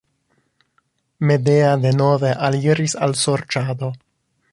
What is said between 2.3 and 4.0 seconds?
aliris al sorĉado.